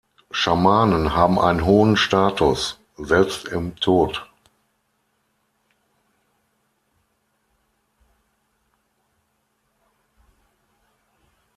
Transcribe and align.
Schamanen 0.31 1.13
haben 1.15 1.37
einen 1.37 1.63
hohen 1.63 1.95
Status, 1.95 2.79
selbst 2.97 3.47
im 3.47 3.75
Tod. 3.75 4.27